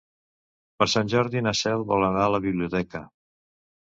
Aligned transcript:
Per 0.77 0.85
Sant 0.93 1.11
Jordi 1.13 1.43
na 1.47 1.53
Cel 1.59 1.83
vol 1.91 2.05
anar 2.07 2.23
a 2.29 2.31
la 2.37 2.39
biblioteca. 2.47 3.03